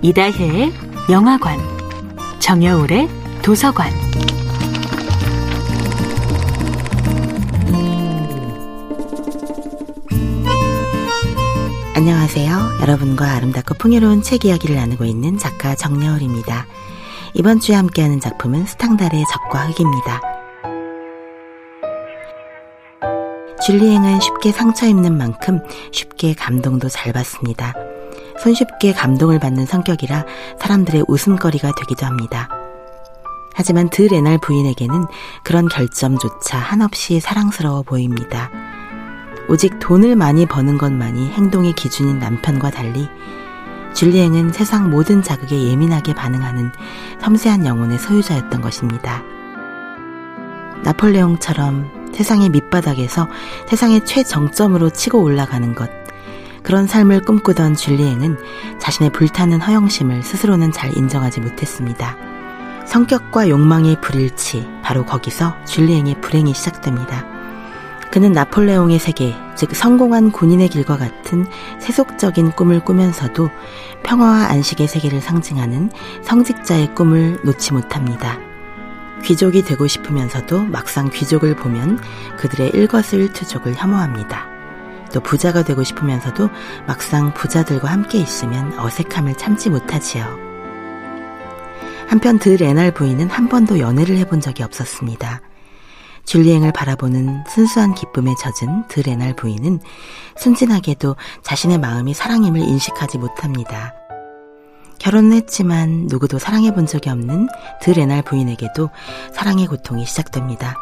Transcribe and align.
이다혜의 0.00 0.72
영화관, 1.10 1.58
정여울의 2.38 3.08
도서관. 3.42 3.90
안녕하세요. 11.96 12.78
여러분과 12.80 13.32
아름답고 13.32 13.74
풍요로운 13.74 14.22
책 14.22 14.44
이야기를 14.44 14.76
나누고 14.76 15.04
있는 15.04 15.36
작가 15.36 15.74
정여울입니다. 15.74 16.66
이번 17.34 17.58
주에 17.58 17.74
함께하는 17.74 18.20
작품은 18.20 18.66
스탕달의 18.66 19.24
적과 19.28 19.66
흙입니다. 19.66 20.20
줄리앵은 23.66 24.20
쉽게 24.20 24.52
상처 24.52 24.86
입는 24.86 25.18
만큼 25.18 25.60
쉽게 25.90 26.34
감동도 26.34 26.88
잘 26.88 27.12
받습니다. 27.12 27.74
손쉽게 28.42 28.92
감동을 28.92 29.38
받는 29.38 29.66
성격이라 29.66 30.24
사람들의 30.60 31.04
웃음거리가 31.08 31.72
되기도 31.76 32.06
합니다. 32.06 32.48
하지만 33.54 33.88
드 33.88 34.02
레날 34.02 34.38
부인에게는 34.38 35.06
그런 35.42 35.68
결점조차 35.68 36.58
한없이 36.58 37.18
사랑스러워 37.18 37.82
보입니다. 37.82 38.50
오직 39.48 39.78
돈을 39.80 40.14
많이 40.14 40.46
버는 40.46 40.78
것만이 40.78 41.30
행동의 41.30 41.72
기준인 41.72 42.18
남편과 42.18 42.70
달리 42.70 43.08
줄리앵은 43.94 44.52
세상 44.52 44.90
모든 44.90 45.22
자극에 45.22 45.60
예민하게 45.70 46.14
반응하는 46.14 46.70
섬세한 47.20 47.66
영혼의 47.66 47.98
소유자였던 47.98 48.60
것입니다. 48.60 49.22
나폴레옹처럼 50.84 52.12
세상의 52.14 52.50
밑바닥에서 52.50 53.28
세상의 53.66 54.04
최정점으로 54.04 54.90
치고 54.90 55.20
올라가는 55.20 55.74
것, 55.74 55.90
그런 56.68 56.86
삶을 56.86 57.22
꿈꾸던 57.22 57.76
줄리앵은 57.76 58.36
자신의 58.78 59.08
불타는 59.12 59.62
허영심을 59.62 60.22
스스로는 60.22 60.70
잘 60.70 60.94
인정하지 60.94 61.40
못했습니다. 61.40 62.14
성격과 62.84 63.48
욕망의 63.48 64.02
불일치, 64.02 64.68
바로 64.82 65.06
거기서 65.06 65.56
줄리앵의 65.64 66.20
불행이 66.20 66.52
시작됩니다. 66.52 67.24
그는 68.10 68.32
나폴레옹의 68.32 68.98
세계, 68.98 69.34
즉 69.56 69.74
성공한 69.74 70.30
군인의 70.30 70.68
길과 70.68 70.98
같은 70.98 71.46
세속적인 71.80 72.50
꿈을 72.50 72.80
꾸면서도 72.80 73.48
평화와 74.02 74.50
안식의 74.50 74.88
세계를 74.88 75.22
상징하는 75.22 75.90
성직자의 76.20 76.94
꿈을 76.94 77.40
놓지 77.44 77.72
못합니다. 77.72 78.38
귀족이 79.24 79.62
되고 79.62 79.86
싶으면서도 79.86 80.64
막상 80.64 81.08
귀족을 81.08 81.56
보면 81.56 81.98
그들의 82.36 82.72
일거수일투족을 82.74 83.72
혐오합니다. 83.74 84.47
또 85.12 85.20
부자가 85.20 85.62
되고 85.62 85.82
싶으면서도 85.82 86.48
막상 86.86 87.32
부자들과 87.34 87.88
함께 87.88 88.18
있으면 88.18 88.78
어색함을 88.78 89.36
참지 89.36 89.70
못하지요. 89.70 90.24
한편 92.08 92.38
드 92.38 92.48
레날 92.50 92.90
부인은 92.90 93.28
한 93.28 93.48
번도 93.48 93.80
연애를 93.80 94.16
해본 94.16 94.40
적이 94.40 94.62
없었습니다. 94.62 95.42
줄리앵을 96.24 96.72
바라보는 96.72 97.44
순수한 97.48 97.94
기쁨에 97.94 98.34
젖은 98.40 98.86
드 98.88 99.00
레날 99.00 99.34
부인은 99.34 99.80
순진하게도 100.36 101.16
자신의 101.42 101.78
마음이 101.78 102.12
사랑임을 102.14 102.60
인식하지 102.60 103.18
못합니다. 103.18 103.94
결혼은 104.98 105.32
했지만 105.32 106.06
누구도 106.08 106.38
사랑해 106.38 106.74
본 106.74 106.86
적이 106.86 107.10
없는 107.10 107.48
드 107.80 107.90
레날 107.90 108.22
부인에게도 108.22 108.90
사랑의 109.32 109.66
고통이 109.66 110.04
시작됩니다. 110.04 110.74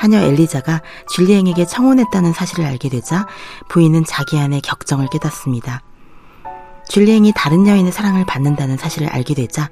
하녀 0.00 0.18
엘리자가 0.18 0.80
줄리앵에게 1.12 1.66
청혼했다는 1.66 2.32
사실을 2.32 2.64
알게 2.64 2.88
되자 2.88 3.26
부인은 3.68 4.04
자기 4.06 4.38
안의 4.38 4.62
격정을 4.62 5.08
깨닫습니다. 5.12 5.82
줄리앵이 6.88 7.34
다른 7.36 7.66
여인의 7.66 7.92
사랑을 7.92 8.24
받는다는 8.24 8.78
사실을 8.78 9.08
알게 9.10 9.34
되자 9.34 9.68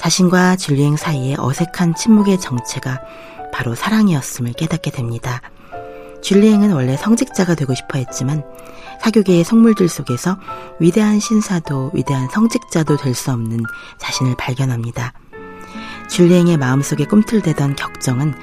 자신과 0.00 0.56
줄리앵 0.56 0.96
사이에 0.96 1.36
어색한 1.38 1.94
침묵의 1.94 2.40
정체가 2.40 3.00
바로 3.52 3.74
사랑이었음을 3.74 4.54
깨닫게 4.54 4.90
됩니다. 4.90 5.42
줄리앵은 6.22 6.72
원래 6.72 6.96
성직자가 6.96 7.54
되고 7.54 7.74
싶어 7.74 7.98
했지만 7.98 8.44
사교계의 9.02 9.44
속물들 9.44 9.90
속에서 9.90 10.38
위대한 10.80 11.20
신사도 11.20 11.90
위대한 11.92 12.30
성직자도 12.30 12.96
될 12.96 13.14
수 13.14 13.30
없는 13.30 13.60
자신을 13.98 14.36
발견합니다. 14.38 15.12
줄리앵의 16.08 16.56
마음속에 16.56 17.04
꿈틀대던 17.04 17.76
격정은 17.76 18.34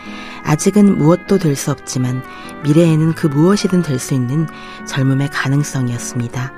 아직은 0.44 0.98
무엇도 0.98 1.38
될 1.38 1.56
수 1.56 1.72
없지만 1.72 2.24
미래에는 2.64 3.14
그 3.14 3.28
무엇이든 3.28 3.82
될 3.84 4.00
수 4.00 4.14
있는 4.14 4.48
젊음의 4.86 5.30
가능성이었습니다. 5.30 6.52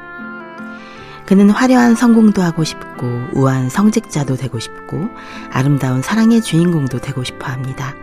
그는 1.26 1.50
화려한 1.50 1.96
성공도 1.96 2.42
하고 2.42 2.64
싶고 2.64 3.30
우아한 3.34 3.70
성직자도 3.70 4.36
되고 4.36 4.60
싶고 4.60 5.10
아름다운 5.52 6.02
사랑의 6.02 6.42
주인공도 6.42 7.00
되고 7.00 7.24
싶어 7.24 7.48
합니다. 7.48 7.96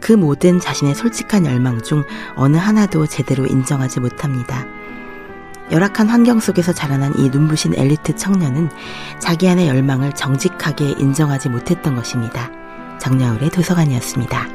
그 0.00 0.12
모든 0.12 0.60
자신의 0.60 0.94
솔직한 0.94 1.46
열망 1.46 1.80
중 1.80 2.04
어느 2.34 2.56
하나도 2.56 3.06
제대로 3.06 3.46
인정하지 3.46 4.00
못합니다. 4.00 4.66
열악한 5.72 6.08
환경 6.08 6.38
속에서 6.38 6.74
자라난 6.74 7.14
이 7.16 7.30
눈부신 7.30 7.74
엘리트 7.74 8.16
청년은 8.16 8.68
자기 9.18 9.48
안의 9.48 9.68
열망을 9.68 10.12
정직하게 10.12 10.96
인정하지 10.98 11.48
못했던 11.48 11.96
것입니다. 11.96 12.50
정야울의 13.00 13.50
도서관이었습니다. 13.50 14.51